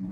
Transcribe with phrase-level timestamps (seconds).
[0.00, 0.06] We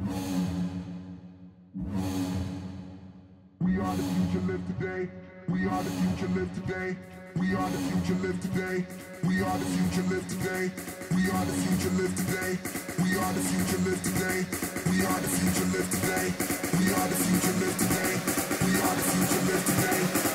[3.79, 5.09] are the future, live today.
[5.49, 6.97] We are the future, live today.
[7.37, 8.85] We are the future, live today.
[9.23, 10.73] We are the future, live today.
[11.15, 12.59] We are the future, live today.
[12.99, 14.43] We are the future, live today.
[14.91, 16.35] We are the future, live today.
[16.83, 18.19] We are the future, live today.
[18.67, 20.26] We are the future, live today.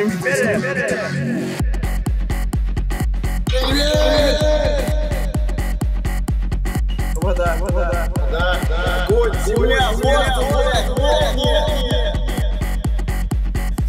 [0.00, 0.30] Up.
[7.16, 8.56] Вода, вода, вода.
[9.06, 10.96] Огонь, земля, воздух.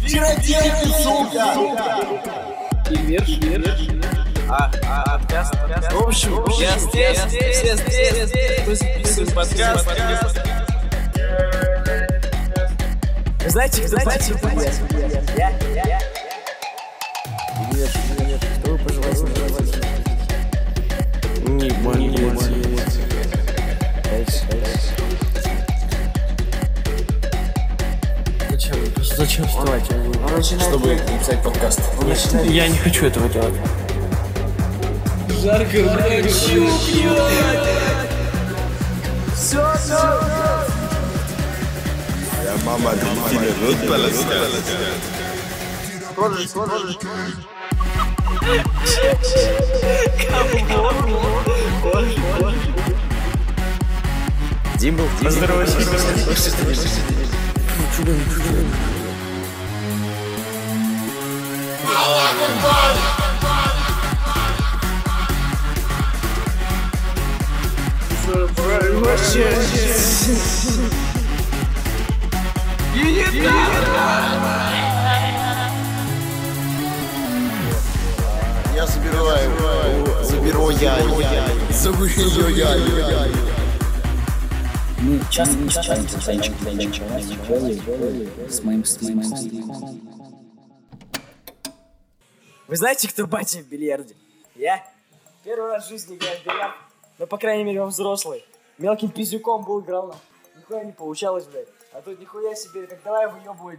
[0.06, 1.46] Чародейки, сука.
[2.90, 3.88] И верш, верш.
[4.50, 5.92] А, а, подкаст, подкаст.
[5.92, 7.18] В общем, я здесь,
[7.56, 8.78] все здесь.
[8.78, 9.88] Записываем подкаст.
[13.42, 14.48] Вы знаете, кто знаете, кто
[15.36, 15.81] Я, я,
[29.32, 29.84] чувствовать,
[30.60, 31.80] чтобы писать подкаст.
[32.44, 33.54] Я не хочу этого делать.
[35.42, 36.30] Жарко, блядь.
[36.30, 36.68] Все,
[39.34, 39.64] все,
[42.44, 43.40] Я мама, мама,
[54.78, 55.08] Дим был.
[55.22, 55.78] Поздоровайся.
[78.74, 79.50] Я забираю.
[80.24, 80.96] Заберу я.
[81.70, 82.76] Заберу я.
[85.00, 86.20] Мы часто часто
[88.48, 88.84] с моим
[89.62, 90.11] компом.
[92.72, 94.16] Вы знаете, кто батя в бильярде?
[94.54, 94.82] Я.
[95.44, 96.74] Первый раз в жизни играю в бильярд.
[97.18, 98.46] Ну, по крайней мере, он взрослый.
[98.78, 100.14] Мелким пиздюком был, играл на.
[100.56, 101.68] Нихуя не получалось, блядь.
[101.92, 103.78] А тут нихуя себе, так давай выебывать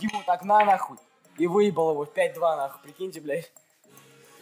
[0.00, 0.96] Диму так на нахуй.
[1.38, 3.52] И выебал его в 5-2 нахуй, прикиньте, блядь.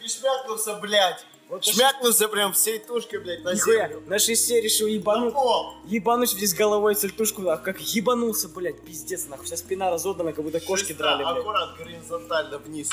[0.03, 1.23] И шмякнулся, блядь.
[1.49, 4.01] Вот Шмякнулся прям всей тушкой, блядь, на Нихуя, землю.
[4.07, 5.33] на шесте решил На ебануть.
[5.35, 5.71] пол.
[5.85, 7.63] Ебануть здесь головой цельтушку, нахуй.
[7.63, 9.45] Как ебанулся, блядь, пиздец, нахуй.
[9.45, 11.37] Вся спина разодана, как будто кошки Шеста, драли, блядь.
[11.37, 12.89] Аккурат, горизонтально вниз.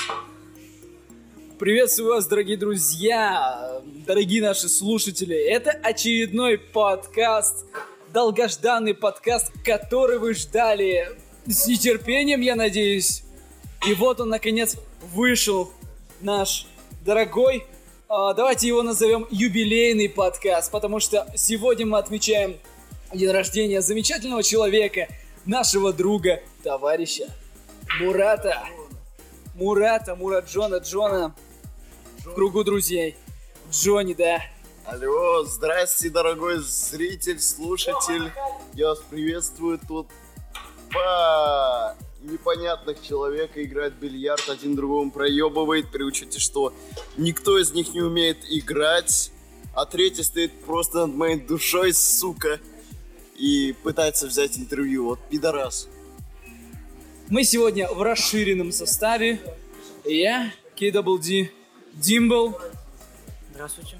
[1.61, 5.35] Приветствую вас, дорогие друзья, дорогие наши слушатели.
[5.35, 7.67] Это очередной подкаст,
[8.11, 13.21] долгожданный подкаст, который вы ждали с нетерпением, я надеюсь.
[13.87, 14.75] И вот он, наконец,
[15.13, 15.71] вышел,
[16.19, 16.65] наш
[17.05, 17.67] дорогой.
[18.09, 22.57] а, давайте его назовем юбилейный подкаст, потому что сегодня мы отмечаем
[23.13, 25.09] день рождения замечательного человека,
[25.45, 27.27] нашего друга, товарища
[27.99, 28.63] Мурата.
[29.53, 31.35] Мурата, Мураджона, Джона
[32.25, 33.15] в кругу друзей.
[33.71, 34.41] Джонни, да.
[34.85, 38.31] Алло, здрасте, дорогой зритель, слушатель.
[38.73, 40.07] Я вас приветствую тут.
[40.91, 46.73] Два непонятных человека играют в бильярд, один другому проебывает, при учете, что
[47.17, 49.31] никто из них не умеет играть,
[49.73, 52.59] а третий стоит просто над моей душой, сука,
[53.37, 55.05] и пытается взять интервью.
[55.05, 55.87] Вот пидорас.
[57.29, 59.39] Мы сегодня в расширенном составе.
[60.03, 61.49] Я, KWD,
[61.93, 62.57] Димбл,
[63.53, 63.99] Здравствуйте.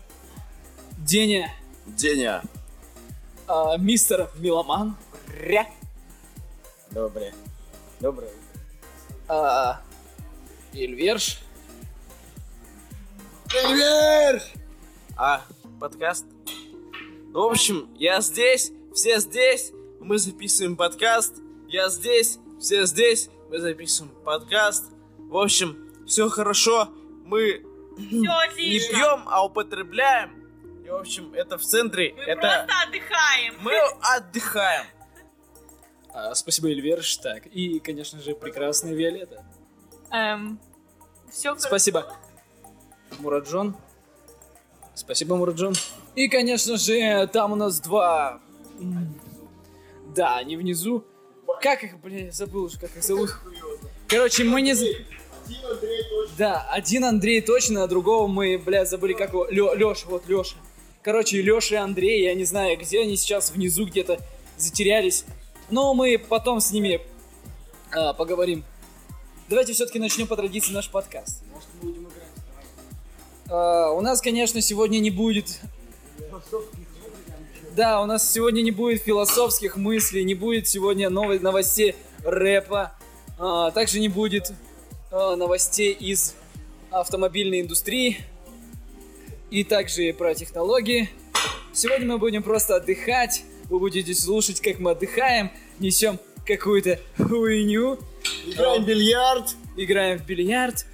[0.97, 1.53] Деня,
[1.85, 2.41] Деня.
[3.47, 4.95] а, мистер Меломан,
[5.39, 5.67] Ря.
[6.91, 7.33] Доброе.
[7.99, 8.31] Доброе.
[9.27, 9.81] а,
[10.73, 11.39] Ильверш,
[15.17, 15.41] А,
[15.79, 16.25] подкаст?
[17.33, 21.35] Ну, в общем, я здесь, все здесь, мы записываем подкаст.
[21.67, 24.85] Я здесь, все здесь, мы записываем подкаст.
[25.17, 26.89] В общем, все хорошо,
[27.25, 27.63] мы
[28.09, 30.41] не пьем, а употребляем.
[30.85, 33.55] И, в общем, это в центре, Мы это просто отдыхаем.
[33.61, 34.85] мы отдыхаем.
[36.13, 39.45] а, спасибо, Ильверш, так, и, конечно же, прекрасная Виолетта.
[40.11, 40.59] Эм,
[41.31, 42.13] все Спасибо,
[43.19, 43.75] Мураджон.
[44.95, 45.73] Спасибо, Мураджон.
[46.15, 48.41] И, конечно же, там у нас два...
[50.13, 51.05] Да, они внизу.
[51.61, 53.29] Как их, блин, забыл уже, как их зовут.
[54.07, 54.73] Короче, мы не...
[55.47, 59.47] з- Да, один Андрей точно, а другого мы, бля, забыли, как его...
[59.49, 60.55] Лё, Лёша, вот Лёша.
[61.03, 64.19] Короче, Лёша и Андрей, я не знаю, где они сейчас внизу где-то
[64.57, 65.25] затерялись.
[65.69, 67.01] Но мы потом с ними
[67.91, 68.63] а, поговорим.
[69.49, 71.43] давайте все-таки начнем по традиции наш подкаст.
[73.49, 75.59] А, у нас, конечно, сегодня не будет...
[77.75, 82.91] Да, у нас сегодня не будет философских мыслей, не будет сегодня новой новостей рэпа,
[83.39, 84.55] а, также не будет а,
[85.11, 86.35] новостей из
[86.89, 88.17] автомобильной индустрии
[89.49, 91.09] и также про технологии.
[91.73, 97.99] Сегодня мы будем просто отдыхать, вы будете слушать, как мы отдыхаем, несем какую-то хуйню,
[98.45, 99.55] Играем в бильярд.
[99.75, 100.85] играем в бильярд,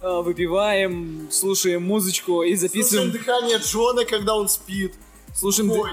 [0.00, 4.94] а, выпиваем, слушаем музычку и Слушаем записываем, дыхание Джона, когда он спит.
[5.34, 5.90] слушаем Бухой.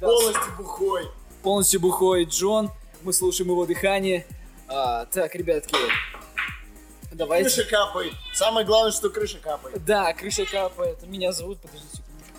[0.00, 1.02] Полностью бухой.
[1.42, 2.70] полностью бухой Джон,
[3.02, 4.26] мы слушаем его дыхание.
[4.68, 5.74] А, так, ребятки,
[7.12, 7.50] давайте.
[7.50, 8.14] Крыша капает.
[8.34, 9.84] Самое главное, что крыша капает.
[9.84, 11.02] Да, крыша капает.
[11.06, 12.38] Меня зовут, подождите секундочку.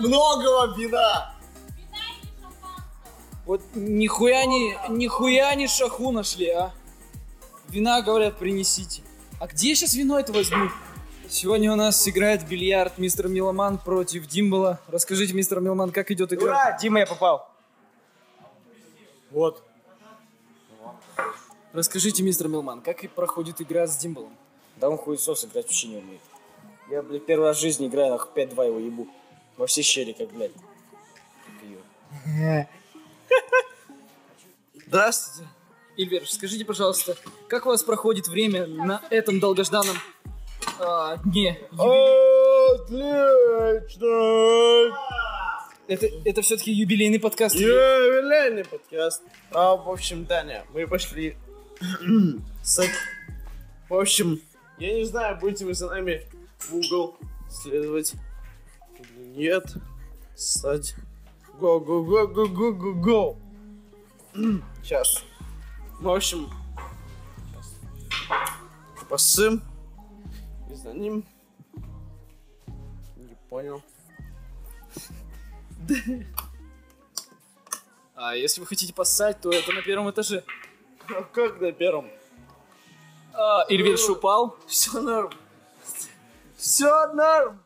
[0.00, 1.34] Много вам вина.
[3.44, 6.72] Вот нихуя не, нихуя не шаху нашли, а.
[7.68, 9.02] Вина, говорят, принесите.
[9.40, 10.70] А где я сейчас вино это возьму?
[11.28, 14.80] Сегодня у нас играет бильярд мистер Миломан против Димбала.
[14.86, 16.44] Расскажите, мистер Миломан, как идет игра?
[16.44, 17.50] Ура, Дима, я попал.
[19.30, 19.62] Вот.
[21.72, 24.36] Расскажите, мистер Милман, как и проходит игра с Димбалом?
[24.76, 26.20] Да он хуесос играть вообще не умеет.
[26.90, 29.08] Я, блядь, первый раз в жизни играю, нахуй 5-2 его ебу.
[29.56, 30.52] Во все щели, как, блядь.
[32.38, 32.68] Как.
[34.86, 35.48] Здравствуйте.
[35.96, 37.16] Ильвер, скажите, пожалуйста,
[37.48, 39.96] как у вас проходит время на этом долгожданном
[40.78, 41.58] а, дне?
[41.72, 42.92] Отлично!
[45.88, 47.54] Это, это все-таки юбилейный подкаст.
[47.54, 49.22] Юбилейный подкаст.
[49.50, 51.36] А, в общем, Даня, мы пошли
[52.62, 52.80] с...
[53.88, 54.40] В общем,
[54.78, 56.22] я не знаю, будете вы за нами
[56.58, 57.16] в угол
[57.48, 58.14] следовать
[58.98, 59.74] или нет.
[60.34, 60.96] Стать.
[61.58, 63.38] Го, го, го, го, го, го, го.
[64.82, 65.22] Сейчас.
[66.00, 66.48] В общем,
[69.08, 69.62] посым.
[70.70, 71.24] И за ним.
[73.16, 73.82] Не понял.
[78.14, 80.44] А если вы хотите поссать, то это на первом этаже.
[81.32, 82.10] Как на первом?
[83.34, 84.56] А, Ильвер упал.
[84.66, 85.30] Все норм.
[86.56, 87.61] Все норм.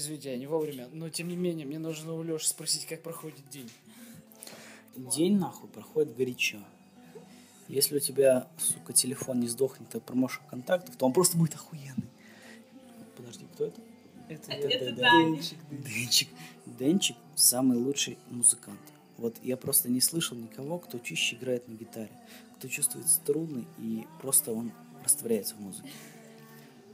[0.00, 3.46] Извините, я не вовремя, но тем не менее, мне нужно у Леши спросить, как проходит
[3.50, 3.70] день.
[4.96, 6.56] День нахуй проходит горячо.
[7.68, 12.08] Если у тебя, сука, телефон не сдохнет от промоушен контактов, то он просто будет охуенный.
[13.14, 13.80] Подожди, кто это?
[14.30, 15.38] Это, Это Даня.
[15.70, 16.28] Денчик.
[16.64, 18.80] Денчик самый лучший музыкант.
[19.18, 22.10] Вот я просто не слышал никого, кто чище играет на гитаре,
[22.56, 24.72] кто чувствует струны и просто он
[25.04, 25.90] растворяется в музыке.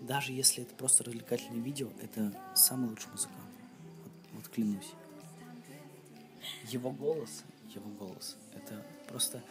[0.01, 3.41] Даже если это просто развлекательное видео, это самый лучший музыкант.
[4.03, 4.93] Вот, вот клянусь.
[6.69, 7.45] Его голос,
[7.75, 9.43] его голос, это просто...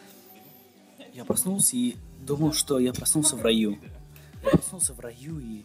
[1.13, 3.77] Я проснулся и думал, что я проснулся в раю.
[4.43, 5.63] Я проснулся в раю и...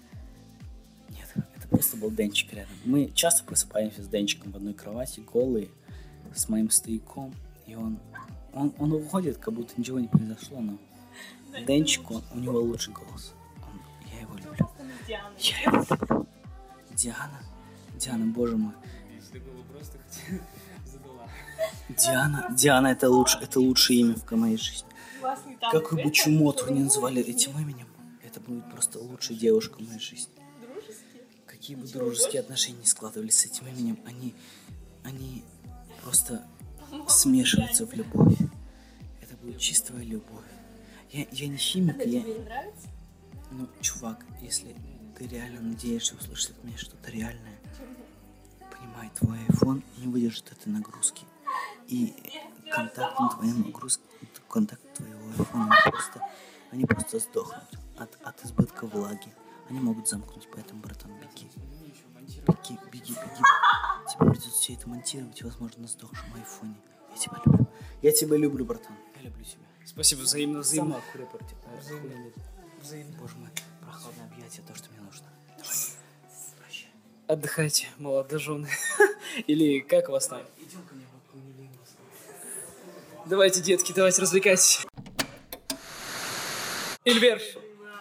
[1.10, 2.74] Нет, это просто был Денчик рядом.
[2.84, 5.68] Мы часто просыпаемся с Денчиком в одной кровати, голые,
[6.34, 7.34] с моим стояком,
[7.66, 7.98] и он,
[8.52, 10.78] он, он уходит, как будто ничего не произошло, но
[11.66, 13.34] Денчик, он, у него лучший голос.
[15.10, 15.34] Диана.
[15.38, 16.26] Я его.
[16.92, 17.40] Диана,
[17.96, 18.74] Диана, боже мой.
[21.88, 24.88] Диана, Диана, это лучше, это лучшее имя в моей жизни.
[25.20, 25.72] Танк.
[25.72, 27.88] Какой бы чумоту не называли этим именем,
[28.22, 30.32] это будет просто лучшая девушка в моей жизни.
[31.44, 34.34] Какие бы дружеские отношения не складывались с этим именем, они,
[35.02, 35.44] они
[36.04, 36.46] просто
[37.08, 38.38] смешиваются в любовь.
[39.20, 40.44] Это будет чистая любовь.
[41.10, 42.04] Я, я не химик, я...
[42.04, 42.88] Тебе не нравится?
[43.50, 44.76] Ну, чувак, если
[45.20, 47.60] ты реально надеешься услышать от меня что-то реальное,
[48.70, 51.26] понимай, твой iPhone не выдержит этой нагрузки.
[51.88, 52.14] И
[52.72, 54.02] контакт на твоем нагрузке,
[54.48, 56.26] контакт твоего iPhone, просто,
[56.70, 59.30] они просто сдохнут от, от избытка влаги.
[59.68, 61.50] Они могут замкнуть, поэтому, братан, беги.
[62.48, 63.42] Беги, беги, беги.
[64.08, 66.76] Тебе придется все это монтировать, возможно, на сдохшем айфоне.
[67.10, 67.68] Я тебя люблю.
[68.00, 68.96] Я тебя люблю, братан.
[69.16, 69.66] Я люблю тебя.
[69.84, 70.96] Спасибо, взаимно, взаимно.
[70.96, 71.56] Охуенный партия.
[71.78, 72.32] Охуенный.
[73.20, 73.50] Боже мой,
[73.90, 75.26] прохладное объятие, то, что мне нужно.
[75.58, 75.74] Давай.
[76.58, 76.90] Прощай.
[77.26, 78.68] Отдыхайте, молодожены.
[79.46, 80.42] Или как вас там?
[80.58, 81.06] Идем ко мне.
[83.26, 84.86] Давайте, детки, давайте развлекайтесь.
[87.04, 87.42] Эльверш,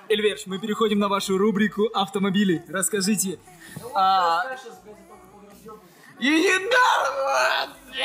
[0.10, 2.64] Эльверш, мы переходим на вашу рубрику автомобили.
[2.68, 3.40] Расскажите,
[3.94, 4.44] а,
[6.20, 7.96] Иди нахуй!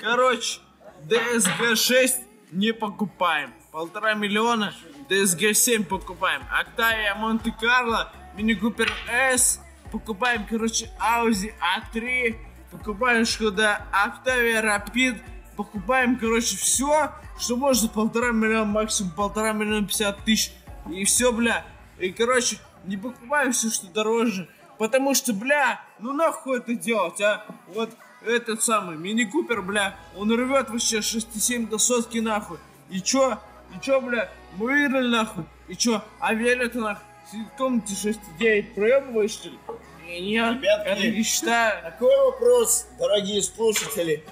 [0.00, 0.60] Короче,
[1.08, 2.20] DSG 6
[2.52, 3.54] не покупаем.
[3.70, 4.74] Полтора миллиона,
[5.08, 6.42] DSG 7 покупаем.
[6.42, 9.60] Octavia Монте-Карло, Мини Купер S,
[9.90, 12.36] покупаем, короче, Audi A3,
[12.70, 15.20] покупаем Шкода Octavia Rapid,
[15.56, 20.52] покупаем, короче, все, что можно полтора миллиона, максимум полтора миллиона пятьдесят тысяч.
[20.92, 21.64] И все, бля.
[21.98, 24.48] И, короче, не покупаем все, что дороже.
[24.78, 27.44] Потому что, бля, ну нахуй это делать, а?
[27.68, 27.90] Вот
[28.24, 32.58] этот самый Мини Купер, бля, он рвет вообще 6,7 до сотки нахуй.
[32.90, 33.38] И чё?
[33.76, 35.44] И чё, бля, мы выиграли нахуй?
[35.68, 37.04] И чё, а веля-то нахуй?
[37.30, 39.58] Сидит в комнате 6,9, проебываешь что ли?
[40.06, 40.88] Нет, Ребятки.
[40.88, 41.82] это не считаю.
[41.82, 44.24] Такой вопрос, дорогие слушатели.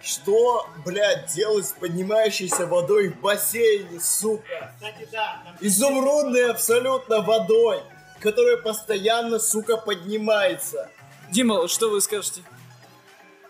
[0.00, 4.72] Что, блядь, делать с поднимающейся водой в бассейне, сука?
[4.76, 7.82] Кстати, да, там Изумрудной абсолютно водой,
[8.20, 10.88] которая постоянно, сука, поднимается.
[11.32, 12.42] Дима, что вы скажете?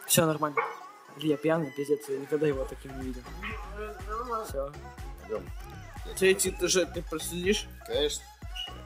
[0.06, 0.56] Все нормально.
[1.18, 3.22] Илья пьяный, пиздец, я никогда его таким не видел.
[4.48, 4.72] Все.
[6.18, 7.66] Третий этаж ты проследишь?
[7.86, 8.24] Конечно.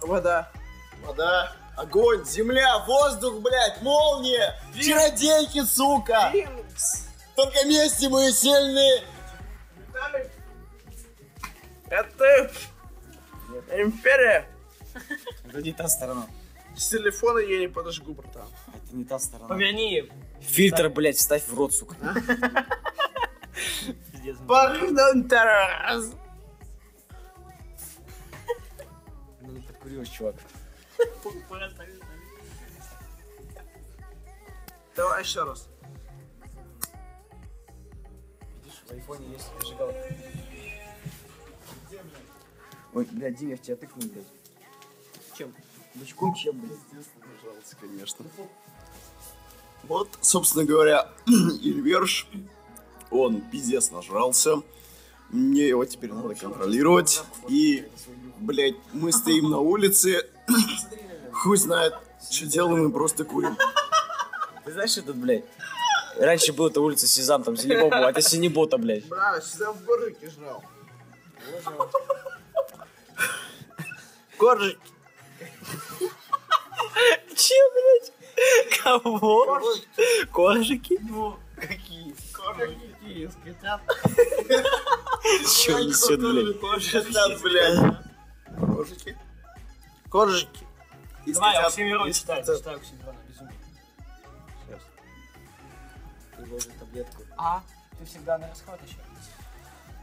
[0.00, 0.50] Вода.
[1.04, 6.32] Вода, огонь, земля, воздух, блядь, молния, чародейки, сука.
[7.36, 9.04] Только вместе мы сильны.
[11.90, 12.50] Это
[13.72, 14.46] империя.
[15.48, 16.26] Это не та сторона.
[16.76, 18.48] С телефона я не подожгу, братан.
[18.68, 19.48] Это не та сторона.
[19.48, 20.10] поверни.
[20.40, 21.96] Фильтр, блядь, вставь в рот, сука.
[25.28, 26.12] Тарас.
[29.94, 30.34] Подкурилась, чувак.
[34.96, 35.68] Давай еще раз.
[38.64, 40.16] Видишь, в айфоне есть зажигалка.
[42.94, 44.26] Ой, блядь, Дим, я в тебя тыкнул, блядь.
[45.36, 45.54] Чем?
[45.94, 46.78] Бычком чем, блядь?
[47.42, 48.24] Пожалуйста, конечно.
[49.84, 52.28] Вот, собственно говоря, Ильверш,
[53.10, 54.62] он пиздец нажрался.
[55.30, 57.24] Мне его теперь надо контролировать.
[57.48, 57.88] И,
[58.44, 60.28] блядь, мы стоим на улице.
[61.32, 61.94] Хуй знает,
[62.30, 63.56] что делаем, мы просто курим.
[64.64, 65.44] Ты знаешь этот, блядь?
[66.18, 69.06] Раньше была эта улица Сезам, там Зелебо был, а это Синебота, блядь.
[69.08, 70.62] Бра, сюда в горлике жрал.
[74.38, 74.78] Коржик.
[77.36, 78.12] Че, блядь?
[78.82, 79.60] Кого?
[80.32, 80.98] Коржики?
[81.02, 82.14] Ну, какие?
[82.32, 83.28] Коржики какие?
[83.28, 83.80] Скотят.
[85.56, 86.60] Че несет, блядь?
[86.60, 88.03] Коржики, блядь.
[88.74, 89.16] Коржики.
[90.10, 90.66] Коржики.
[91.26, 91.68] Давай, скотят.
[91.68, 93.52] Оксимирон И читай, читай Оксимирона, безумно.
[96.36, 97.22] Приложи таблетку.
[97.36, 97.62] А,
[97.98, 98.96] ты всегда на расход еще.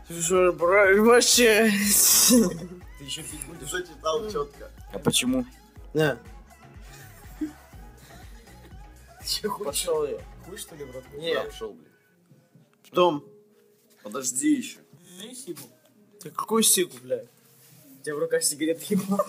[0.08, 1.70] Слушай, бра, вообще.
[1.70, 3.70] Ты еще пить будешь?
[3.70, 4.72] Зачитал четко.
[4.94, 5.46] А почему?
[5.94, 6.18] На.
[9.64, 10.20] Пошел я.
[10.46, 11.04] Хуй, что ли, в рот?
[11.14, 11.48] Нет.
[11.48, 12.92] Пошел, блядь.
[12.92, 13.24] Том,
[14.04, 14.80] Подожди еще.
[15.20, 15.56] Ну
[16.20, 17.28] ты какую сику, блядь?
[18.02, 19.20] У тебя в руках сигарет еблан.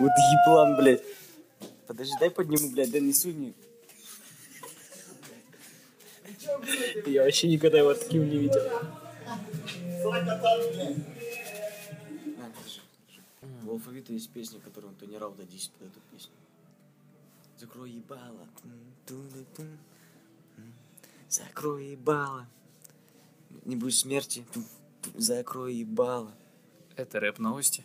[0.00, 1.04] Вот еблан, блядь.
[1.86, 3.54] Подожди, дай подниму, блядь, дай несу не.
[7.06, 8.60] Я вообще никогда его таким не видел.
[13.62, 16.32] В алфавите есть песня, которую Антони Рауда 10 под эту песню.
[17.60, 18.48] Закрой ебало.
[21.28, 22.48] Закрой ебало.
[23.64, 24.44] Не будет смерти.
[25.14, 26.34] Закрой ебало.
[26.96, 27.84] Это рэп новости.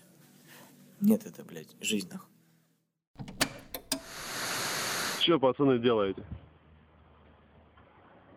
[1.02, 2.30] Нет, это, блядь, жизнь нахуй.
[5.22, 6.24] Че, пацаны, делаете?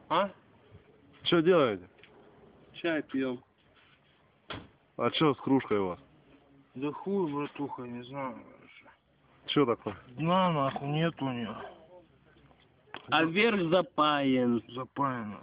[0.09, 0.31] А?
[1.23, 1.89] Че делаете?
[2.75, 3.43] Чай пьем.
[4.97, 5.99] А че с кружкой у вас?
[6.75, 8.43] Да хуй, братуха, не знаю.
[9.47, 9.97] Че такое?
[10.09, 11.57] Дна нахуй нет у нее.
[13.11, 14.63] А верх запаян.
[14.69, 15.41] Запаян.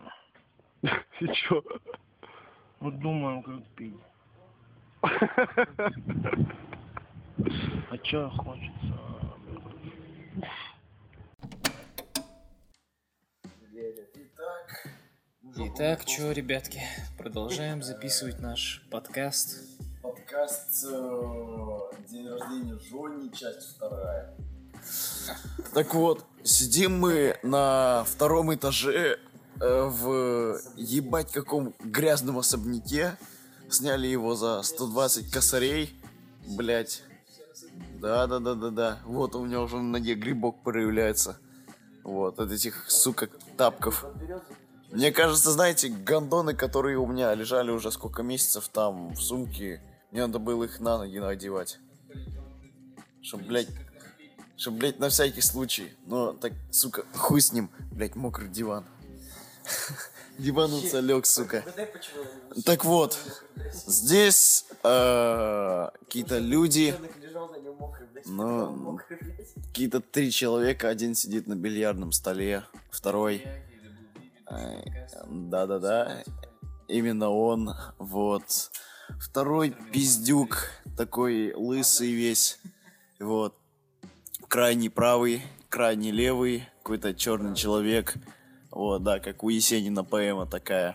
[1.19, 1.61] И че?
[2.79, 3.95] Вот думаем, как пить.
[7.89, 8.99] А чё хочется?
[15.55, 16.81] Итак, чё, ребятки,
[17.17, 19.63] продолжаем записывать наш подкаст.
[20.01, 21.77] Подкаст э,
[22.09, 24.35] День рождения Жони, часть вторая.
[25.73, 29.19] Так вот, сидим мы на втором этаже
[29.59, 33.17] в ебать каком грязном особняке.
[33.69, 35.99] Сняли его за 120 косарей.
[36.45, 37.03] Блять.
[37.99, 38.99] Да, да, да, да, да.
[39.05, 41.37] Вот у меня уже на ноге грибок проявляется.
[42.03, 44.05] Вот, от этих, сука, тапков.
[44.91, 50.25] Мне кажется, знаете, гондоны, которые у меня лежали уже сколько месяцев там в сумке, мне
[50.25, 51.79] надо было их на ноги надевать.
[53.21, 53.67] Чтоб, блядь,
[54.55, 55.91] Чтоб, блядь, на всякий случай.
[56.05, 57.69] Но так, сука, хуй с ним.
[57.91, 58.85] Блядь, мокрый диван.
[60.37, 61.63] Дивануться лег, сука.
[62.63, 63.17] Так вот,
[63.87, 66.93] здесь э, какие-то люди,
[68.25, 68.99] ну,
[69.69, 73.43] какие-то три человека, один сидит на бильярдном столе, второй,
[74.49, 74.81] э,
[75.27, 76.23] да-да-да,
[76.87, 78.71] именно он, вот,
[79.19, 82.59] второй пиздюк, такой лысый весь,
[83.19, 83.55] вот,
[84.47, 88.15] крайний правый, крайний левый, какой-то черный человек,
[88.77, 90.93] вот, да, как у Есенина поэма такая.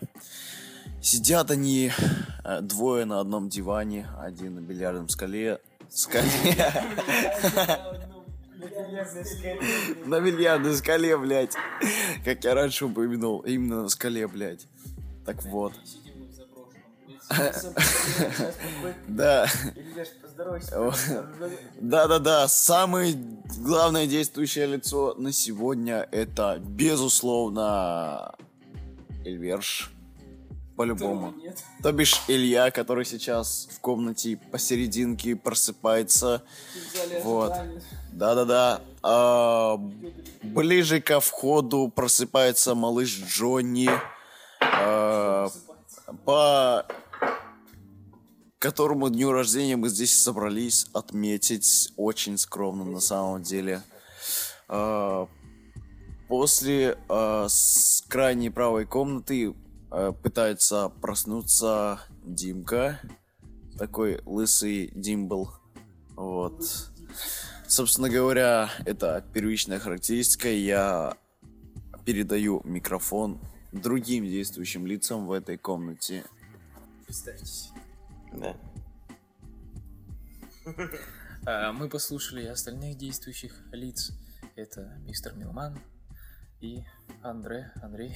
[1.01, 1.91] Сидят они
[2.45, 5.59] э, двое на одном диване, один на бильярдном скале.
[5.89, 6.29] Скале.
[10.05, 11.55] На бильярдной скале, блядь.
[12.23, 13.41] Как я раньше упомянул.
[13.41, 14.65] Именно на скале, блядь.
[15.25, 15.73] Так вот.
[19.07, 19.47] Да.
[21.79, 23.15] Да-да-да, самое
[23.59, 28.35] главное действующее лицо на сегодня это, безусловно,
[29.25, 29.93] Эльверш.
[30.75, 31.35] По-любому.
[31.83, 36.41] То бишь Илья, который сейчас в комнате посерединке просыпается.
[37.23, 37.53] Вот.
[38.11, 38.81] Да-да-да.
[39.03, 39.77] А,
[40.41, 43.89] ближе ко входу просыпается малыш Джонни.
[44.61, 45.49] А,
[46.25, 46.85] по
[48.63, 53.81] которому дню рождения мы здесь собрались отметить очень скромно на самом деле.
[54.69, 55.27] А,
[56.29, 59.53] После а, с крайней правой комнаты
[59.91, 63.01] а, пытается проснуться Димка,
[63.77, 65.49] такой лысый Димбл.
[66.15, 66.63] Вот.
[67.67, 70.47] Собственно говоря, это первичная характеристика.
[70.47, 71.17] Я
[72.05, 73.41] передаю микрофон
[73.73, 76.23] другим действующим лицам в этой комнате.
[77.05, 77.73] Представьтесь.
[78.33, 78.55] Да.
[81.45, 84.13] А, Мы послушали остальных действующих лиц.
[84.55, 85.77] Это мистер Милман
[86.61, 86.85] и
[87.21, 88.15] Андре, Андрей.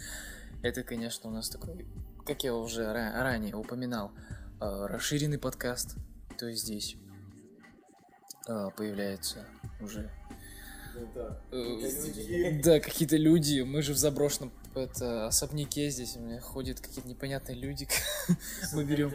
[0.62, 1.86] Это, конечно, у нас такой,
[2.24, 4.12] как я уже ра- ранее упоминал,
[4.60, 5.96] а, расширенный подкаст.
[6.38, 6.96] То есть здесь
[8.48, 9.46] а, появляется
[9.80, 10.10] уже...
[11.50, 13.60] Э, Да, какие-то люди.
[13.60, 16.16] Мы же в заброшенном это, особняке здесь.
[16.16, 17.88] У меня ходят какие-то непонятные люди.
[18.72, 19.12] Мы берем...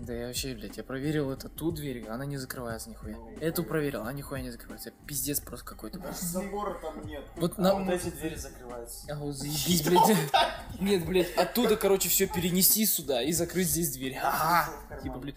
[0.00, 3.16] Да я вообще, блядь, я проверил это ту дверь, она не закрывается нихуя.
[3.38, 4.92] Эту проверил, она нихуя не закрывается.
[5.06, 6.18] Пиздец просто какой-то, блядь.
[6.18, 7.22] Забора там нет.
[7.36, 7.86] Вот на...
[7.92, 9.12] эти двери закрываются.
[9.12, 10.16] А вот заебись, блядь.
[10.80, 14.16] Нет, блядь, оттуда, короче, все перенести сюда и закрыть здесь дверь.
[14.22, 14.72] Ага.
[15.02, 15.36] Типа, блядь.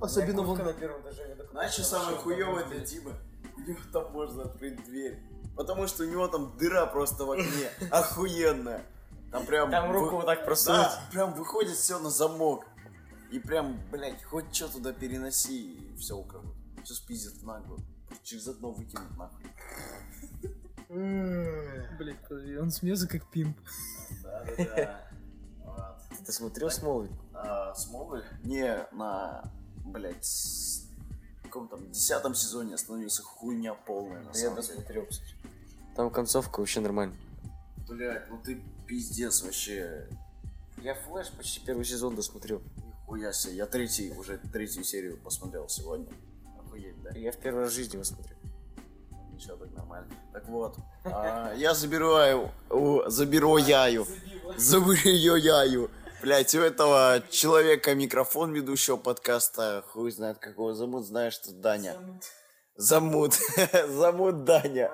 [0.00, 0.56] Особенно вон...
[0.56, 1.37] на первом этаже.
[1.58, 3.14] Знаешь, что самое хуёвое для Димы?
[3.56, 5.20] У него там можно открыть дверь.
[5.56, 7.68] Потому что у него там дыра просто в окне.
[7.90, 8.86] Охуенная.
[9.32, 9.68] Там прям...
[9.68, 10.82] Там руку вот так просунуть.
[10.82, 12.64] Да, прям выходит все на замок.
[13.32, 16.54] И прям, блядь, хоть что туда переноси, и все украдут.
[16.84, 17.80] Все спиздят в наглую.
[18.22, 19.50] Через одно выкинут нахуй.
[20.88, 23.58] Блядь, подожди, он смеется как пимп.
[24.22, 25.10] Да-да-да.
[26.24, 27.10] Ты смотрел Смолвиль?
[27.34, 28.22] А, Смолвиль?
[28.44, 29.42] Не, на,
[29.84, 30.24] блядь,
[31.48, 34.68] каком там десятом сезоне остановился хуйня полная, на Я самом деле.
[34.76, 35.34] досмотрел, кстати.
[35.96, 37.16] Там концовка вообще нормальная.
[37.88, 40.06] Блядь, ну ты пиздец вообще.
[40.82, 42.62] Я Флэш почти первый сезон досмотрел.
[43.02, 43.56] Нихуя себе.
[43.56, 46.06] Я третий, уже третью серию посмотрел сегодня.
[46.58, 47.10] Охуеть, да?
[47.18, 48.36] Я в первый раз в жизни его смотрел.
[49.32, 50.08] Ничего, так нормально.
[50.32, 54.06] Так вот, а, я забираю, у- заберу яю.
[54.56, 55.90] Заберу яю.
[56.20, 61.96] Блять, у этого человека микрофон ведущего подкаста, хуй знает, как его зовут, знаешь, что Даня.
[62.76, 63.34] Замут.
[63.86, 64.90] Замут Даня.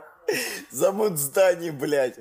[0.71, 2.19] Замут зданий, блядь.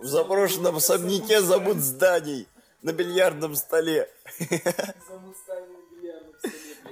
[0.00, 2.48] В заброшенном особняке замут зданий.
[2.82, 4.08] На бильярдном столе.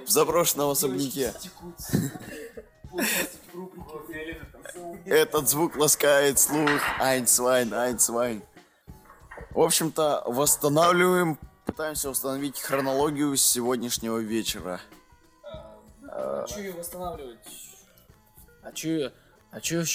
[0.05, 1.33] В заброшенном особняке.
[5.05, 6.81] Этот звук ласкает слух.
[6.99, 8.43] Айнсвайн, Айнсвайн.
[9.55, 14.81] В общем-то, восстанавливаем, пытаемся установить хронологию сегодняшнего вечера.
[16.49, 17.39] Че ее восстанавливать?
[18.61, 19.13] А че я...
[19.51, 19.87] А че.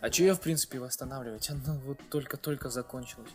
[0.00, 1.50] А че я, в принципе, восстанавливать?
[1.50, 3.32] Она вот только-только закончилась.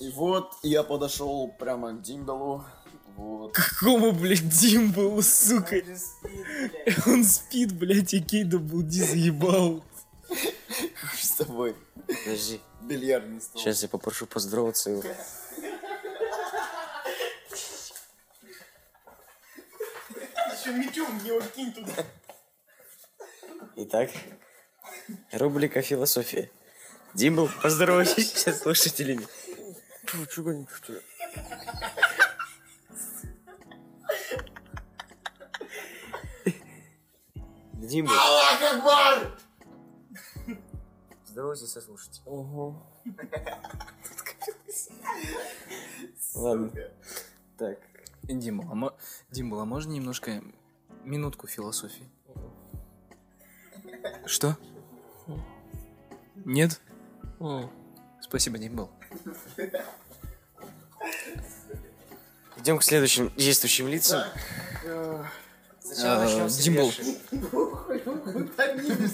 [0.00, 2.64] И вот я подошел прямо к Димбелу.
[3.14, 3.52] Вот.
[3.52, 5.76] Какому, блядь, Димбалу, сука?
[7.06, 9.84] Он спит, блядь, и Кейда Булди заебал.
[10.78, 11.76] Хуй с тобой.
[12.06, 12.60] Подожди.
[12.82, 13.60] Бильярдный стол.
[13.60, 15.02] Сейчас я попрошу поздороваться его.
[20.52, 22.04] Еще мечом не кинь туда.
[23.76, 24.10] Итак,
[25.32, 26.50] рубрика «Философия».
[27.14, 29.26] Димбл, поздоровайся с слушателями.
[30.06, 31.00] Ты что гонишь, что ли?
[37.74, 38.12] Димбл.
[38.12, 39.38] Аллах Акбар!
[41.38, 42.22] Поздоровайтесь со слушателем.
[42.26, 42.82] Ого.
[46.34, 46.72] Ладно.
[47.56, 47.78] Так.
[48.24, 48.96] Дима, а, мо-
[49.30, 50.42] Дима, а можно немножко
[51.04, 52.10] минутку философии?
[54.26, 54.56] Что?
[56.44, 56.80] Нет?
[58.20, 58.90] Спасибо, Димбл.
[62.56, 64.24] Идем к следующим действующим лицам.
[64.84, 65.24] А,
[66.48, 66.90] Димбл,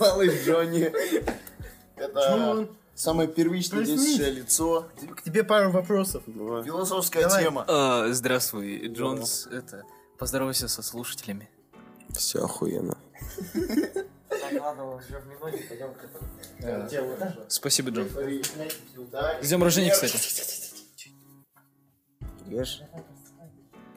[0.00, 1.53] Малый Джонни.
[1.96, 4.88] Это самое первичное действующее лицо.
[5.16, 6.22] К тебе пару вопросов.
[6.26, 7.64] Философская тема.
[7.68, 9.46] а, здравствуй, Джонс.
[9.46, 9.84] Это,
[10.18, 11.48] поздоровайся со слушателями.
[12.10, 12.96] Все охуенно.
[14.28, 17.46] Так, ладно, уже в минуте, пойдем к этому.
[17.48, 18.08] Спасибо, Джон.
[19.42, 20.16] С днем рождения, кстати.
[22.46, 22.82] Ешь.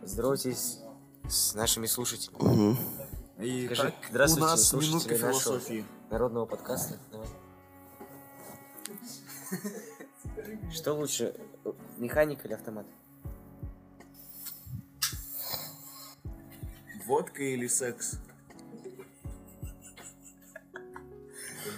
[0.02, 0.80] Поздоровайтесь
[1.30, 2.78] с нашими слушателями.
[3.40, 5.86] И Скажи, так, у здравствуйте, нас слушатели минутка философии.
[6.10, 6.98] народного подкаста.
[7.12, 7.28] Давай.
[10.72, 11.34] Что лучше,
[11.98, 12.86] механик или автомат?
[17.06, 18.20] Водка или секс?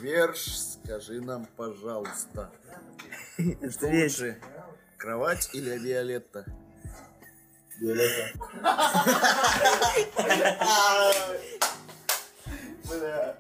[0.02, 2.52] Верш, скажи нам, пожалуйста.
[3.38, 4.42] Что лучше,
[4.98, 6.46] кровать или Виолетта?
[7.80, 8.34] Виолетта.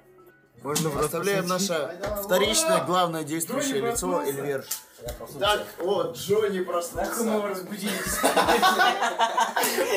[0.63, 4.65] Можно Представляем наше вторичное главное действующее лицо Эльверш.
[5.39, 7.13] Так, вот, Джонни проснулся.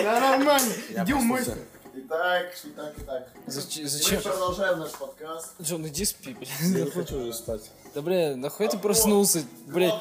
[0.02, 0.72] Да нормально.
[0.90, 1.58] Идем мойся.
[1.94, 3.28] Итак, итак, итак.
[3.46, 4.22] Зач- Мы Зачем?
[4.22, 5.48] продолжаем наш подкаст.
[5.60, 6.50] Джон, иди спи, блядь.
[6.86, 7.70] Я хочу уже спать.
[7.94, 9.94] Да, бля, нахуй ты проснулся, блядь.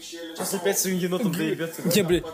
[0.00, 1.82] Сейчас опять своим енотом доебется.
[1.82, 2.24] Не, блядь,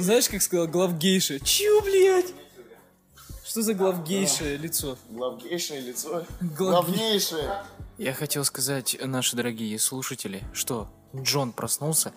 [0.00, 1.40] знаешь, как сказал, главгейша?
[1.40, 2.32] Чё, блядь?
[3.54, 4.98] Что за главгейшее лицо?
[5.10, 6.24] Главнейшее лицо.
[6.40, 7.62] Глав- Главнейшее.
[7.98, 12.12] Я хотел сказать, наши дорогие слушатели, что Джон проснулся,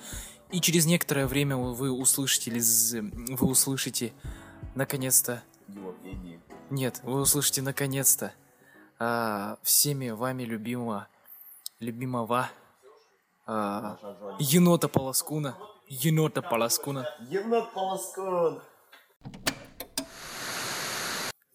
[0.50, 2.96] и через некоторое время вы услышите, лиз-
[3.38, 4.14] вы услышите,
[4.74, 6.42] наконец-то, Его пение.
[6.72, 8.34] нет, вы услышите наконец-то
[8.98, 11.08] а, всеми вами любимого,
[11.80, 12.50] любимого
[13.46, 14.00] а,
[14.40, 15.56] енота Полоскуна,
[15.88, 17.08] енота Полоскуна.
[17.30, 17.72] Енот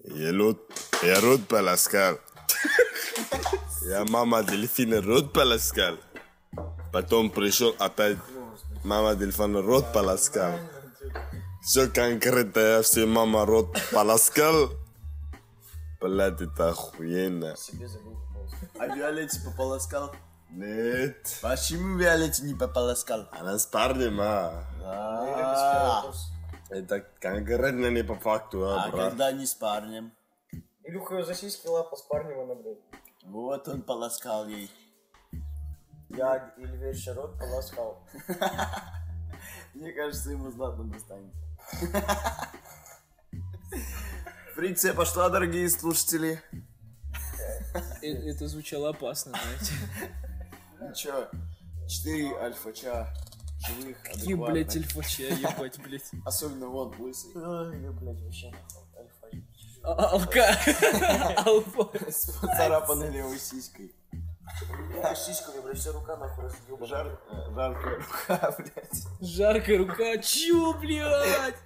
[0.03, 0.19] Полоскон.
[0.19, 0.59] Я Рот,
[1.03, 2.19] я Рот Паласкал.
[3.83, 5.97] Я мама дельфина Рот Паласкал.
[6.93, 8.19] Потом пришел опять
[8.85, 10.59] мама дельфина Рот Паласкал.
[11.63, 14.71] Все конкретно, я все мама Рот Паласкал.
[16.01, 17.55] Блядь, это охуенно.
[18.79, 20.13] А Виолетте пополоскал?
[20.51, 21.39] Нет.
[21.41, 23.29] Почему Виолетте не пополоскал?
[23.31, 24.65] Она с парнем, а.
[26.73, 29.11] Это конкретно не по факту, а, а брат.
[29.11, 30.13] когда не с парнем?
[30.85, 32.79] Илюха ее за сиськи лапа с парнем она, блядь.
[33.25, 34.71] Вот он полоскал ей.
[36.09, 38.03] Я Ильвер Шарот полоскал.
[39.75, 41.39] Мне кажется, ему знатно достанется.
[44.55, 46.43] Фрикция пошла, дорогие слушатели.
[48.03, 49.75] Э, Это звучало опасно, знаете.
[50.91, 51.29] Ничего,
[51.87, 53.15] четыре альфача
[53.67, 56.11] живых, Какие, блядь, эльфача, ебать, блядь.
[56.25, 57.33] Особенно вот лысый.
[57.35, 58.83] Ой, блядь, вообще нахуй.
[58.99, 59.47] Альфа.
[59.85, 60.57] А- Алка.
[61.47, 62.11] Алфа.
[62.11, 63.95] С поцарапанной левой сиськой.
[64.59, 66.87] Сука, сиськами, блядь, вся рука нахуй разъебана.
[66.87, 69.03] Жар, э, жаркая рука, блядь.
[69.21, 70.19] Жаркая рука.
[70.19, 71.57] Чё, блядь?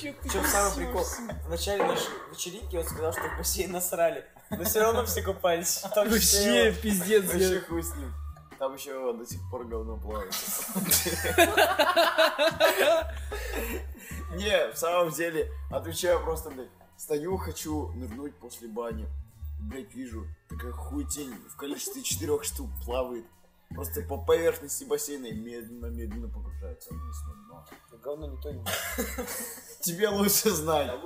[0.00, 4.24] Чё ты Причем самый прикол, в начале нашей вечеринки он сказал, что в бассейн насрали.
[4.50, 5.82] Но все равно все купались.
[5.94, 7.24] Вообще, пиздец.
[7.24, 8.12] Вообще я- хуй с ним.
[8.60, 10.34] Там еще до сих пор говно плавает.
[14.34, 16.68] Не, в самом деле, отвечаю просто, блядь,
[16.98, 19.08] стою, хочу нырнуть после бани.
[19.62, 23.24] Блядь, вижу, такая хуетень в количестве четырех штук плавает.
[23.70, 27.66] Просто по поверхности бассейна и медленно-медленно погружается вниз на дно.
[28.02, 28.62] Говно не то не
[29.80, 31.00] Тебе лучше знать.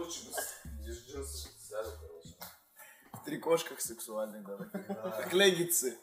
[3.13, 4.57] В трикошках сексуальных, да.
[4.57, 4.87] таких.
[4.87, 5.97] Как леггинсы.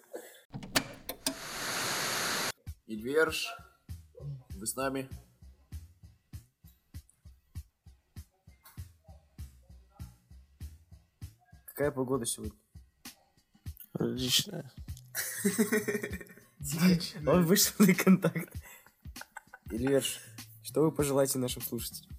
[2.91, 3.47] Ильверш,
[4.49, 5.07] вы с нами?
[11.67, 12.51] Какая погода сегодня?
[13.93, 14.69] Отлично.
[17.25, 18.53] Он вышел на контакт.
[19.71, 20.19] Ильверш,
[20.61, 22.11] что вы пожелаете нашим слушателям?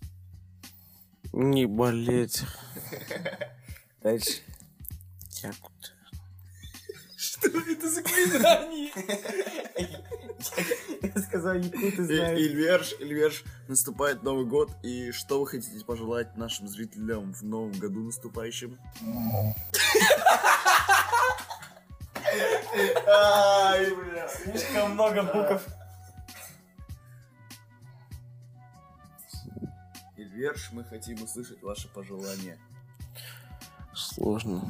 [1.35, 2.45] Не болеть.
[4.01, 4.41] Дальше.
[5.43, 5.71] Дякую.
[7.55, 8.91] Это заклинание?
[11.03, 12.41] Я сказал, якуты И- знают.
[12.41, 18.01] Ильверш, Ильверш, наступает Новый год, и что вы хотите пожелать нашим зрителям в Новом году
[18.03, 18.79] наступающем?
[23.07, 25.67] Ай, бля, слишком много букв.
[30.17, 32.59] Ильверш, мы хотим услышать ваши пожелания.
[33.95, 34.63] Сложно.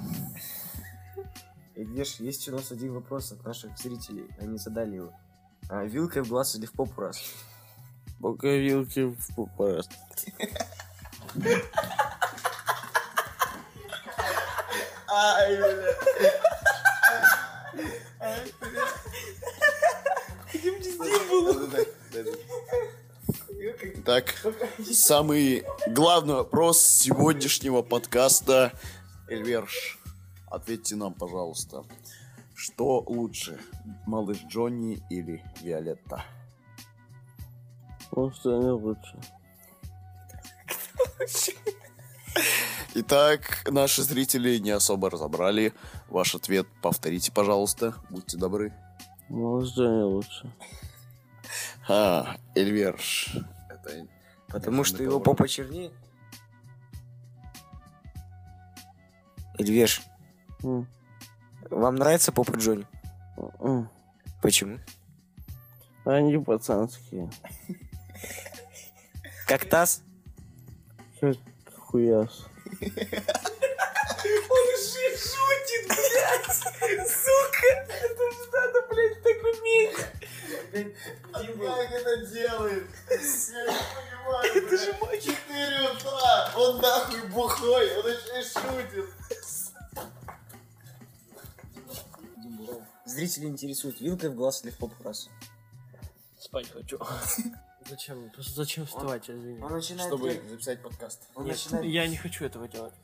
[1.84, 4.26] Видишь, есть у нас один вопрос от наших зрителей.
[4.38, 5.12] Они задали его.
[5.68, 7.20] А, вилкой в глаз или в попу раз?
[8.20, 9.90] Пока вилки в попасть.
[15.08, 15.94] Ай, бля.
[24.04, 24.34] Так,
[24.90, 28.72] самый главный вопрос сегодняшнего подкаста.
[29.28, 29.98] Эльверш,
[30.52, 31.84] ответьте нам, пожалуйста.
[32.54, 33.58] Что лучше,
[34.06, 36.24] малыш Джонни или Виолетта?
[38.10, 39.18] Что не лучше.
[42.94, 45.72] Итак, наши зрители не особо разобрали
[46.08, 46.66] ваш ответ.
[46.82, 48.72] Повторите, пожалуйста, будьте добры.
[49.28, 50.52] Малыш Джонни лучше.
[51.88, 53.34] А, Эльверш.
[53.68, 54.06] Это
[54.48, 55.90] Потому что его попа чернее?
[59.58, 60.02] Эльвеш,
[60.62, 60.86] М,
[61.70, 62.86] вам нравится попа Джонни?
[63.60, 63.88] м.
[64.40, 64.78] Почему?
[66.04, 67.30] Они пацанские.
[69.46, 70.02] Как таз?
[71.20, 71.36] Как
[71.78, 72.46] хуяс.
[72.80, 76.56] Он же шутит, блядь!
[77.08, 77.66] Сука!
[77.88, 80.00] Это же надо, блядь, так уметь!
[81.32, 82.86] А как это делает?
[83.10, 84.44] Я не понимаю.
[84.54, 86.52] Это же 4 утра.
[86.56, 87.86] Он нахуй бухой.
[87.98, 89.06] Он еще и шутит.
[93.12, 95.28] Зрители интересуют, вилкой в глаз или в попу раз?
[96.38, 96.98] Спать хочу.
[97.88, 98.30] Зачем?
[98.30, 99.60] Просто зачем вставать, извини?
[99.60, 100.08] Он начинает...
[100.08, 101.20] Чтобы делать- записать подкаст.
[101.34, 101.84] Он Нет, начинает...
[101.84, 102.94] я не хочу этого делать.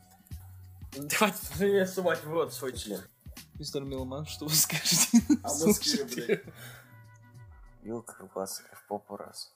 [0.97, 3.03] Давайте мне сувать в рот свой член.
[3.55, 5.19] Мистер Милман, что вы скажете?
[5.43, 6.43] А в Москве, блядь.
[7.83, 9.53] Вилка в глаз или в попу раз?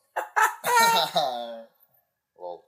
[2.36, 2.66] Лол.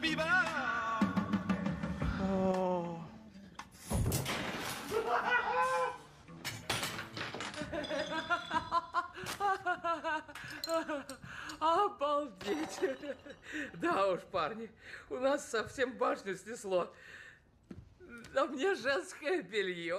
[0.00, 0.44] Фига?
[11.60, 12.80] Обалдеть!
[13.74, 14.70] Да уж, парни,
[15.10, 16.92] у нас совсем башню снесло.
[18.32, 19.98] На мне женское белье.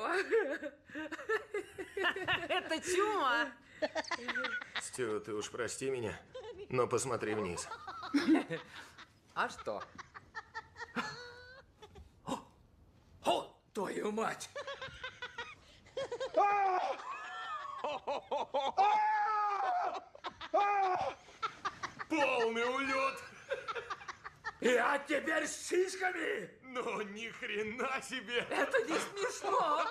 [2.48, 3.48] Это чума.
[4.82, 6.20] Стю, ты уж прости меня,
[6.70, 7.68] но посмотри вниз.
[9.42, 9.82] А что?
[13.24, 14.50] О, твою мать!
[22.10, 23.20] Полный улет!
[24.60, 26.52] Я теперь с шишками!
[26.62, 28.46] Ну, ни хрена себе!
[28.50, 29.86] Это не смешно!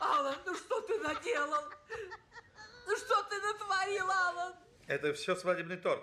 [0.00, 1.64] Алан, ну что ты наделал?
[2.86, 4.54] Ну что ты натворил, Алан?
[4.86, 6.02] Это все свадебный торт.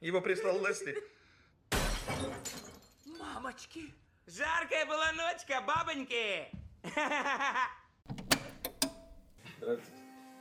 [0.00, 1.02] Его прислал Лесли.
[3.18, 3.92] Мамочки!
[4.26, 6.48] Жаркая была ночка, бабоньки.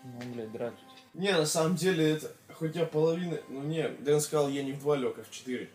[0.04, 0.84] Ну, блядь, драться.
[1.14, 3.38] Не, на самом деле, это хоть я половина...
[3.50, 5.70] Ну не, Дэн сказал, я не в два лег, а в четыре.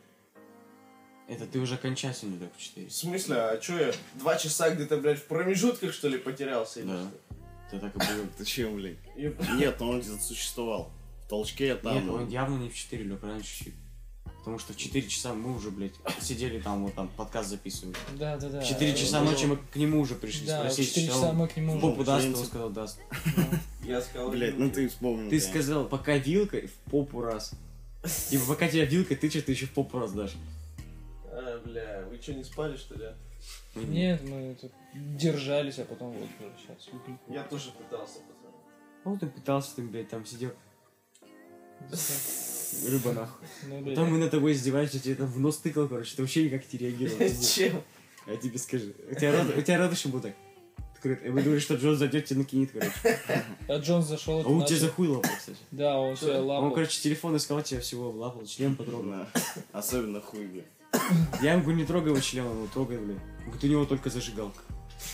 [1.28, 2.86] Это ты уже окончательно лег в 4.
[2.86, 3.92] В смысле, а чё я?
[4.14, 6.80] Два часа где-то, блядь, в промежутках, что ли, потерялся?
[6.80, 7.00] или Да.
[7.00, 7.10] что?
[7.70, 8.28] Ты так и был.
[8.38, 8.96] Ты чем, блядь?
[9.16, 10.92] Я- Нет, он где-то существовал.
[11.24, 11.94] В толчке там.
[11.94, 13.74] Нет, он явно не в 4 лег, раньше чуть.
[14.46, 17.96] Потому что в 4 часа мы уже, блядь, сидели там, вот там, подкаст записывали.
[18.16, 18.60] Да, да, да.
[18.60, 21.16] В 4 часа Ну, ночи мы к нему уже пришли Да, в спросить, 4 что
[21.16, 23.00] часа он мы к нему в уже попу даст, он сказал даст.
[23.82, 24.30] Я сказал...
[24.30, 25.28] Блядь, ну ты вспомнил.
[25.28, 27.54] Ты сказал, пока вилкой, в попу раз.
[28.30, 30.36] Типа, пока тебя вилкой тычет, ты еще в попу раз дашь.
[31.32, 33.06] А, бля, вы что, не спали, что ли?
[33.74, 36.88] Нет, мы тут держались, а потом вот уже сейчас.
[37.28, 38.54] Я тоже пытался, пацаны.
[39.04, 40.52] Ну, ты пытался, ты, блядь, там сидел.
[42.88, 43.46] Рыба нахуй.
[43.68, 43.84] Ну.
[43.84, 46.70] Потом мы на тобой издевались, я тебе там в нос тыкал, короче, ты вообще никак
[46.72, 47.18] не реагировал.
[47.54, 47.82] Чем?
[48.26, 48.92] Я тебе скажу.
[49.10, 50.34] У тебя рот, у тебя рот еще был так.
[50.94, 51.24] открыт.
[51.24, 53.18] И вы думаете, что Джон зайдет, тебе накинет, короче.
[53.68, 54.40] А Джонс зашел.
[54.40, 55.58] А он тебя за хуй лапал, кстати.
[55.70, 56.64] Да, он тебя лапал.
[56.66, 59.26] Он, короче, телефон искал, тебя всего лапал, член потрогал.
[59.72, 60.62] Особенно хуй, бля.
[61.42, 63.14] Я ему говорю, не трогай его член, он его трогает, бля.
[63.14, 64.60] Он говорит, у него только зажигалка.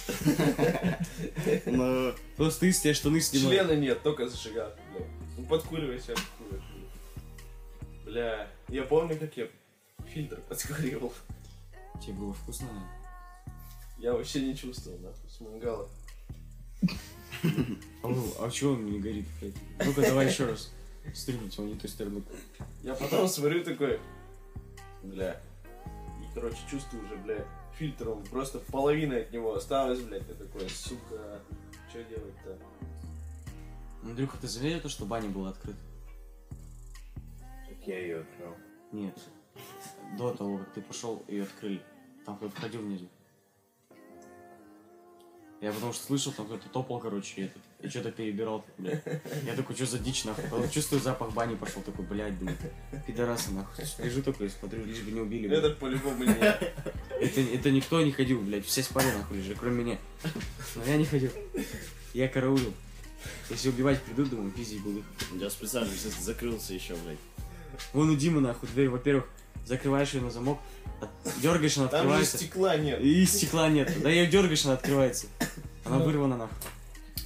[1.67, 2.13] Но...
[2.37, 3.59] Просто ты с тебя штаны снимаешь.
[3.59, 4.79] Члена нет, только зажигалка.
[5.43, 6.63] Ну подкуривай себя, подкуривай.
[8.05, 9.49] Бля, я помню, как я
[10.07, 11.13] фильтр подкуривал.
[12.01, 12.69] Тебе было вкусно?
[13.99, 15.89] Я вообще не чувствовал, нахуй, с мангала.
[16.83, 19.55] А, ну, а чего он не горит, блядь?
[19.85, 20.73] Ну-ка, давай еще раз.
[21.13, 22.23] Стрельнуть его не той стороны.
[22.85, 23.99] Я потом смотрю такой,
[25.03, 25.41] бля,
[26.21, 27.45] и, короче, чувствую уже, бля,
[27.77, 31.41] фильтром просто половина от него осталась, блядь, я такой, сука,
[31.91, 32.59] что делать-то?
[34.03, 35.79] Андрюха, ты заметил то, что баня была открыта?
[37.69, 38.55] Так я ее открыл.
[38.93, 39.19] Нет.
[40.19, 41.83] До того, как ты пошел, ее открыли.
[42.25, 43.09] Там кто-то ходил внизу.
[45.61, 49.05] Я потому что слышал, там кто-то топал, короче, и, этот, и что-то перебирал, блядь.
[49.47, 50.43] Я такой, что за дичь, нахуй?
[50.51, 52.59] Потом чувствую запах бани пошел, такой, блядь, думаю,
[53.07, 53.85] пидорасы, нахуй.
[53.99, 55.47] Лежу такой, смотрю, лишь бы не убили.
[55.47, 55.61] блядь.
[55.61, 56.59] Это по-любому не я.
[57.21, 59.99] Это, это никто не ходил, блядь, все спали, нахуй, лежали, кроме меня.
[60.75, 61.31] Но я не ходил.
[62.13, 62.75] Я караулил.
[63.51, 65.03] Если убивать придут, думаю, пиздить буду.
[65.35, 67.19] Я специально сейчас закрылся еще, блядь.
[67.93, 69.25] Вон у Димы, нахуй, дверь, во-первых,
[69.65, 70.59] закрываешь ее на замок,
[71.41, 72.37] дергаешь, она Там же открывается.
[72.39, 73.01] стекла нет.
[73.01, 73.93] И стекла нет.
[74.03, 75.27] Да ее дергаешь, она открывается.
[75.85, 76.05] Она Ну.
[76.05, 76.57] вырвана нахуй.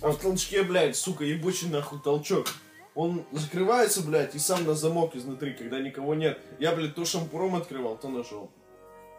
[0.03, 2.47] А в толчке, блядь, сука, ебучий нахуй толчок.
[2.95, 6.41] Он закрывается, блядь, и сам на замок изнутри, когда никого нет.
[6.59, 8.51] Я, блядь, то шампуром открывал, то ножом.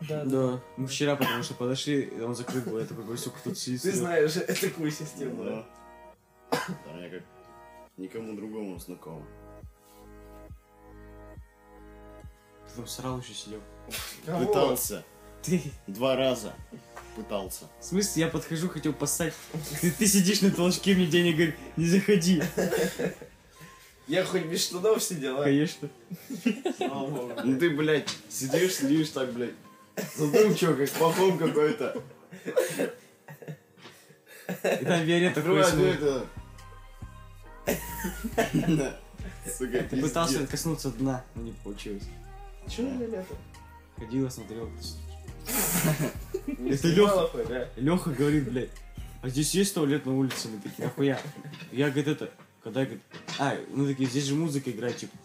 [0.01, 0.61] Да.
[0.77, 2.79] Мы вчера, потому что подошли, и он закрыт был.
[2.79, 3.81] Я такой, сука, тут сидит.
[3.81, 5.65] Ты знаешь такую систему, да?
[6.49, 7.23] Там я как
[7.97, 9.25] никому другому знаком.
[12.67, 13.61] Ты там срал еще сидел.
[14.25, 15.03] Пытался.
[15.41, 15.61] Ты...
[15.87, 16.53] Два раза.
[17.15, 17.65] Пытался.
[17.79, 19.33] В смысле, я подхожу, хотел поссать.
[19.81, 22.43] Ты, ты сидишь на толчке, мне денег говорит, не заходи.
[24.07, 25.43] Я хоть без штанов сидел, а?
[25.43, 25.89] Конечно.
[26.77, 27.33] Слава богу.
[27.43, 29.55] Ну ты, блядь, сидишь, сидишь так, блядь.
[30.15, 32.03] Задумчиво, как пахом какой-то.
[34.63, 35.41] И там Виолетта
[38.67, 38.97] да.
[39.57, 42.03] Сука, Ты пытался коснуться дна, но не получилось.
[42.67, 43.35] Я лето?
[43.97, 44.69] Ходила, смотрела.
[46.57, 47.69] Не Это Леха.
[47.77, 48.69] Леха говорит, блядь,
[49.21, 50.47] а здесь есть туалет на улице?
[50.49, 51.19] Мы такие, нахуя?
[51.71, 52.31] Я, говорит, это,
[52.63, 53.01] когда, говорит,
[53.39, 55.15] а, мы такие, здесь же музыка играет, типа.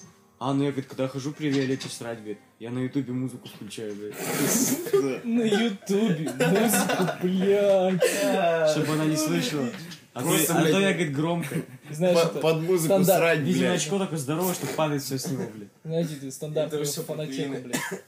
[0.45, 3.95] А, ну я, говорит, когда хожу при Виолетте срать, говорит, я на ютубе музыку включаю,
[3.95, 4.15] блядь.
[5.25, 8.71] На ютубе музыку, блядь.
[8.73, 9.69] Чтобы она не слышала.
[10.15, 11.63] А то, Просто, а то я, говорит, громко.
[11.93, 13.19] Знаешь, Под- музыку стандарт.
[13.21, 13.81] срать, Видимо, блядь.
[13.83, 15.69] очко такое здоровое, что падает все с него, блядь.
[15.85, 17.61] Знаете, это стандарт Это всё фанатеха, протеины.
[17.61, 18.03] блядь.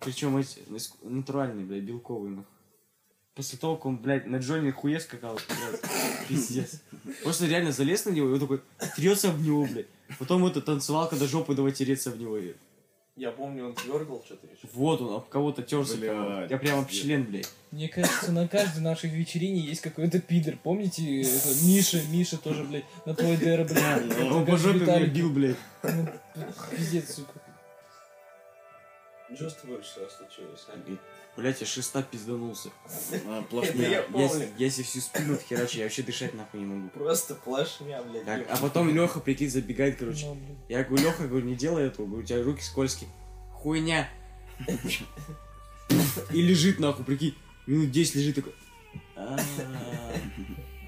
[0.00, 2.50] Причем эти иск- натуральные, блядь, белковые, нахуй.
[3.34, 5.80] После того, как он, блядь, на Джонни хуе скакал, блядь,
[6.28, 6.80] пиздец.
[7.22, 8.62] Просто реально залез на него, и он такой
[8.96, 9.86] трется об него, блядь.
[10.18, 12.38] Потом это танцевал, когда жопу давай тереться в него.
[13.16, 14.68] Я помню, он твергал что-то еще.
[14.74, 15.96] Вот он, об кого-то терся.
[15.96, 16.48] Блядь, прям.
[16.48, 17.48] Я прям об член, блядь.
[17.70, 20.58] Мне кажется, на каждой нашей вечерине есть какой-то пидор.
[20.62, 24.20] Помните, это Миша, Миша тоже, блядь, на твой ДР, блядь.
[24.30, 25.56] Он по жопе меня бил, блядь.
[25.82, 26.08] Ну,
[26.70, 27.40] Пиздец, сука.
[29.34, 30.78] Что с тобой что случилось, а?
[30.88, 30.96] И,
[31.36, 32.70] Блядь, я шеста пизданулся.
[33.26, 33.88] А, плашмя.
[33.88, 34.04] я.
[34.14, 36.88] Если, если всю спину отхерачу, я вообще дышать нахуй не могу.
[36.90, 38.24] Просто плашмя, блядь.
[38.24, 40.26] Так, а потом Леха, прикинь, забегает, короче.
[40.26, 40.38] Ну.
[40.68, 43.10] Я говорю, Леха, говорю, не делай этого, говорю, у тебя руки скользкие.
[43.52, 44.08] Хуйня.
[46.32, 47.34] И лежит нахуй, прикинь.
[47.66, 48.54] Минут 10 лежит такой.
[49.16, 49.36] «А,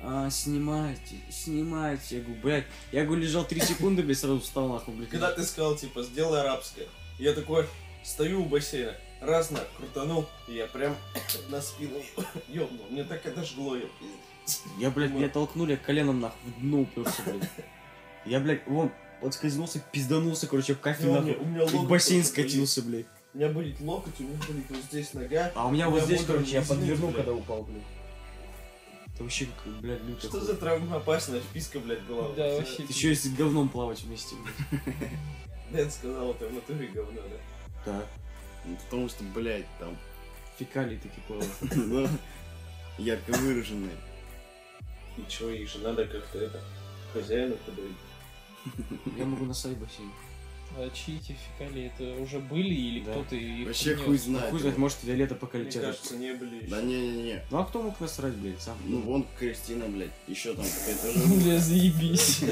[0.01, 2.18] А, снимайте, снимайте.
[2.18, 2.66] Я говорю, блядь.
[2.92, 5.11] Я говорю, лежал 3 секунды, блядь, сразу встал нахуй, блядь.
[5.11, 6.87] Когда ты сказал, типа, сделай арабское,
[7.18, 7.66] я такой
[8.09, 10.97] стою у бассейна, раз на крутанул, и я прям
[11.51, 12.01] на спину
[12.49, 12.87] ёбнул.
[12.90, 13.77] Мне так это жгло,
[14.79, 17.51] я блядь, меня толкнули, коленом нахуй в дно уперся, блядь.
[18.25, 18.90] Я, блядь, вон,
[19.21, 21.31] подскользнулся, пизданулся, короче, в кафель у нахуй.
[21.35, 23.07] меня- у меня И в бассейн скатился, блядь.
[23.35, 25.53] У меня болит локоть, у меня болит вот здесь нога.
[25.55, 27.82] А у меня вот здесь, короче, я подвернул, когда упал, блядь.
[29.14, 30.28] Это вообще, как, блядь, люто.
[30.28, 32.35] Что за травмоопасная вписка, блядь, была?
[32.35, 32.76] Да, вообще.
[32.82, 35.11] Ты еще если говном плавать вместе, блядь.
[35.72, 37.37] Дэн сказал, это в натуре говно, да?
[37.89, 38.07] Так.
[38.64, 39.97] Ну, потому что, блядь, там,
[40.59, 41.53] Фекалии такие плавают.
[41.76, 42.09] ну,
[42.99, 43.97] ярко выраженные.
[45.16, 46.61] И чё, их же надо как-то это,
[47.12, 47.97] хозяину подавить.
[49.16, 50.11] Я могу на сайт бассейн.
[50.76, 51.86] А чьи эти фекалии?
[51.97, 53.12] Это уже были или Да.
[53.12, 54.05] кто-то их Вообще принес?
[54.05, 54.51] хуй Ну, знает.
[54.51, 55.82] хуй знает, может, Виолетта Мне поколетела.
[55.84, 56.66] кажется, не были еще.
[56.66, 57.43] Да не-не-не.
[57.51, 58.76] Ну а кто мог насрать, блядь, сам?
[58.84, 62.41] Ну, вон Кристина, блядь, еще там какая-то Бля, заебись.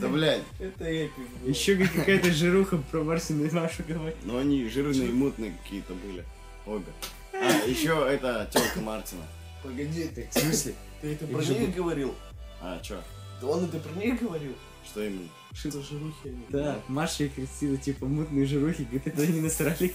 [0.00, 0.42] Да, блядь.
[0.58, 1.12] Это эпик.
[1.42, 1.48] был.
[1.48, 4.16] Еще какая-то жируха про Марсину и Машу говорит.
[4.24, 6.24] Но они жирные, мутные какие-то были.
[6.66, 6.86] Обе.
[7.32, 9.22] А, еще это тёлка Мартина.
[9.62, 10.28] Погоди, ты.
[10.30, 10.74] В смысле?
[11.00, 12.14] Ты это про них говорил?
[12.60, 13.00] А, чё?
[13.40, 14.54] Да он это про них говорил?
[14.84, 15.28] Что именно?
[15.54, 16.44] Что жирухи они?
[16.48, 19.92] Да, Маша и Кристина, типа, мутные жирухи, говорит, это они насрали.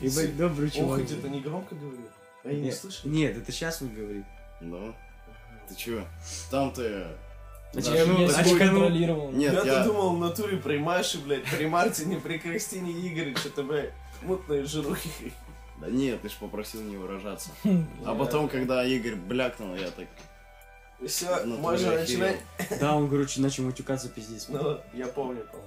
[0.00, 1.00] Ебать, добрый Он чувак.
[1.00, 2.06] хоть это не громко говорил?
[2.44, 3.08] А я не слышал?
[3.10, 4.24] Нет, это сейчас он говорит.
[4.60, 4.94] Ну?
[5.68, 6.04] Ты чё?
[6.50, 7.06] Там ты...
[7.74, 9.30] Я себя контролировал.
[9.32, 9.84] Нет, Я-то я...
[9.84, 13.92] думал в натуре при Маше, блядь, при Мартине, при Кристине Игорь, что-то, блядь,
[14.22, 15.32] мутные жирухи.
[15.78, 17.50] Да нет, ты ж попросил не выражаться.
[18.04, 20.06] А потом, когда Игорь блякнул, я так...
[21.04, 22.40] Все, можно начинать.
[22.78, 24.46] Да, он, короче, начал матюкаться пиздец.
[24.48, 25.66] Ну, я помню, помню.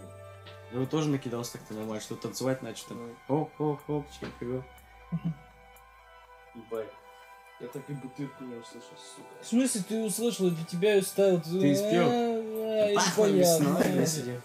[0.71, 3.17] Его тоже накидался так-то нормально, что танцевать начал там.
[3.27, 4.05] Оп, оп, оп,
[4.39, 4.63] чего.
[6.55, 6.87] Ебать.
[7.61, 9.27] Я так и бутырку не услышал, сука.
[9.41, 11.39] В смысле ты услышал, для тебя ее ставил?
[11.41, 12.09] Ты и спел.
[12.09, 13.39] Это Пахло понятно.
[13.39, 14.41] весной, я сидел.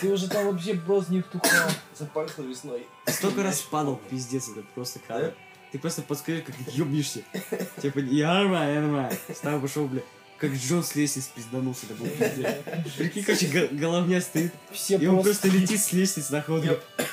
[0.00, 1.70] Ты уже там вообще просто не втухал.
[1.98, 2.86] Запахло весной.
[3.06, 5.34] Столько раз падал, пиздец, это просто кадр.
[5.70, 7.20] Ты просто подскажи, как ёбнешься.
[7.82, 9.12] Типа, я нормально, я нормально.
[9.34, 10.00] Став пошел, бля.
[10.38, 12.54] Как Джон с лестницы пизданулся, это был пиздец.
[12.96, 16.62] Прикинь, короче, го- головня стоит, Все и он просто- летит с лестницы на ход.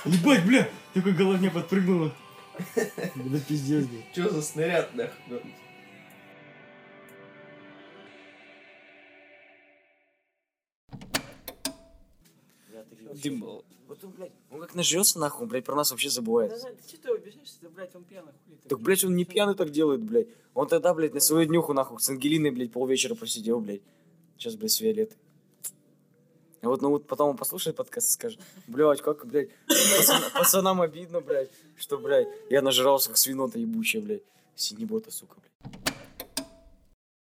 [0.06, 2.14] Ебать, бля, такой головня подпрыгнула.
[3.16, 3.88] Да пиздец.
[4.14, 5.41] Че за снаряд, нахуй?
[13.24, 16.51] Дым, вот он, блядь, он как нажрется нахуй, он, блядь, про нас вообще забывает.
[16.51, 18.58] Да, ты что ты объясняешь, что, блядь, он пьяный, хули?
[18.68, 20.28] Так, блядь, он не пьяный так делает, блядь.
[20.54, 23.82] Он тогда, блядь, на свою днюху, нахуй, с Ангелиной, блядь, полвечера просидел, блядь.
[24.38, 25.18] Сейчас, блядь, с Виолеттой.
[26.64, 30.80] А вот, ну вот потом он послушает подкаст и скажет, блядь, как, блядь, пацан- пацанам
[30.82, 34.24] обидно, блядь, что, блядь, я нажрался как свинота ебучая, блядь.
[34.55, 35.84] Синебота, сука, блядь.